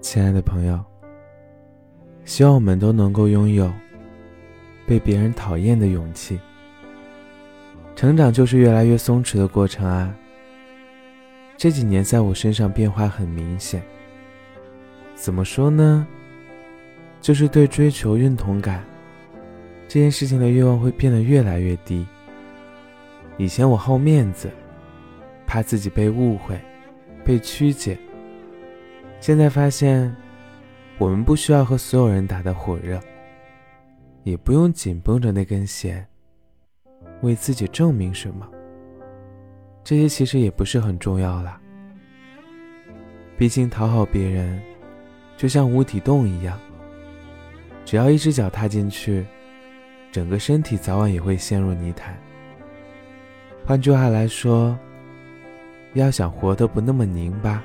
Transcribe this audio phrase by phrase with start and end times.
[0.00, 0.82] 亲爱的朋友，
[2.24, 3.70] 希望我们都能够拥有
[4.86, 6.38] 被别人讨厌的勇气。
[7.96, 10.14] 成长就是越来越松弛的过程啊。
[11.56, 13.82] 这几年在我身上变化很明显。
[15.16, 16.06] 怎么说呢？
[17.20, 18.84] 就是对追求认同感
[19.88, 22.06] 这件事情的欲望会变得越来越低。
[23.36, 24.48] 以前我好面子，
[25.44, 26.56] 怕自己被误会、
[27.24, 27.98] 被曲解。
[29.20, 30.14] 现在发现，
[30.96, 33.00] 我们不需要和所有人打得火热，
[34.22, 36.06] 也不用紧绷着那根弦，
[37.22, 38.48] 为自己证明什么。
[39.82, 41.60] 这些其实也不是很重要啦。
[43.36, 44.60] 毕竟讨好别人，
[45.36, 46.58] 就像无底洞一样，
[47.84, 49.26] 只要一只脚踏进去，
[50.12, 52.16] 整个身体早晚也会陷入泥潭。
[53.66, 54.78] 换句话来说，
[55.94, 57.62] 要想活得不那么拧巴。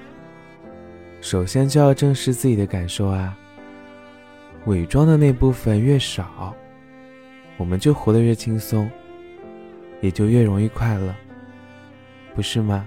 [1.24, 3.34] 首先就要正视自己的感受啊。
[4.66, 6.54] 伪装的那部分越少，
[7.56, 8.92] 我们就活得越轻松，
[10.02, 11.16] 也就越容易快乐，
[12.36, 12.86] 不是吗？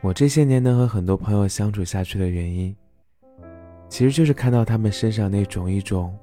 [0.00, 2.74] 我这些年能和很多朋友相处下去的原因，
[3.88, 6.16] 其实就是看到他们身上那种一种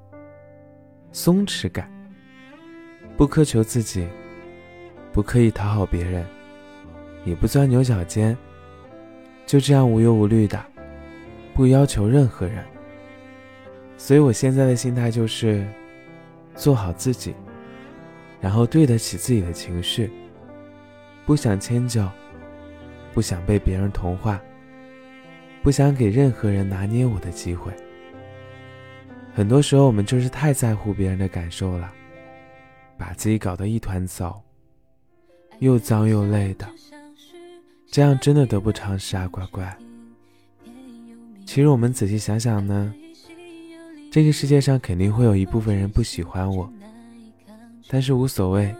[1.12, 1.86] 松弛感，
[3.14, 4.08] 不苛求自己，
[5.12, 6.24] 不刻意讨好别人，
[7.26, 8.34] 也不钻牛角尖。
[9.48, 10.62] 就这样无忧无虑的，
[11.54, 12.62] 不要求任何人。
[13.96, 15.66] 所以我现在的心态就是，
[16.54, 17.34] 做好自己，
[18.42, 20.10] 然后对得起自己的情绪。
[21.24, 22.06] 不想迁就，
[23.14, 24.38] 不想被别人同化，
[25.62, 27.72] 不想给任何人拿捏我的机会。
[29.34, 31.90] 很多时候我们就是太在乎别人的感受了，
[32.98, 34.42] 把自己搞得一团糟，
[35.60, 36.68] 又脏又累的。
[37.90, 39.76] 这样真的得不偿失啊，乖乖。
[41.46, 42.92] 其实我们仔细想想呢，
[44.12, 46.70] 这个世界上肯定会有一部分人不喜欢我，
[47.88, 48.74] 但是无所谓，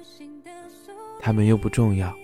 [1.21, 2.15] 他们又不重要。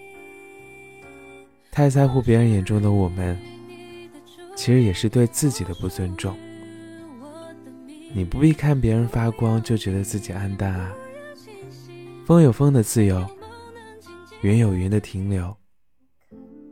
[1.73, 3.37] 太在乎别人眼中的我们，
[4.55, 6.37] 其实也是对自己的不尊重。
[8.13, 10.93] 你不必看别人发光就觉得自己黯淡啊。
[12.27, 13.27] 风有风的自由，
[14.43, 15.57] 云有云的停留。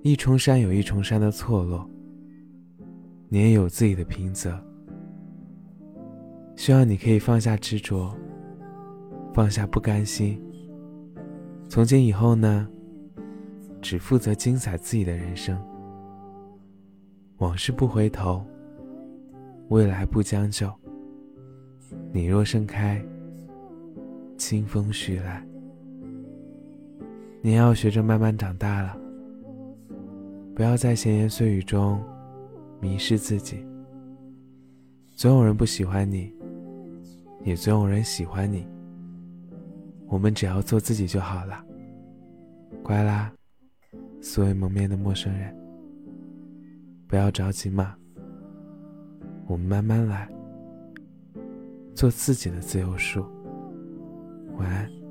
[0.04, 1.88] 一重山有一重山的错落，
[3.28, 4.52] 你也有自己的平仄。
[6.56, 8.12] 希望你可以放下执着，
[9.32, 10.42] 放下不甘心。
[11.68, 12.68] 从今以后呢，
[13.80, 15.56] 只负责精彩自己的人生。
[17.38, 18.44] 往事不回头，
[19.68, 20.68] 未来不将就。
[22.10, 23.00] 你若盛开，
[24.36, 25.46] 清风徐来。
[27.40, 28.98] 你要学着慢慢长大了。
[30.54, 32.02] 不要在闲言碎语中
[32.80, 33.64] 迷失自己。
[35.14, 36.32] 总有人不喜欢你，
[37.44, 38.66] 也总有人喜欢你。
[40.06, 41.64] 我们只要做自己就好了。
[42.82, 43.32] 乖啦，
[44.20, 45.56] 素未谋面的陌生人。
[47.06, 47.94] 不要着急嘛，
[49.46, 50.28] 我们慢慢来，
[51.94, 53.24] 做自己的自由树。
[54.58, 55.01] 晚安。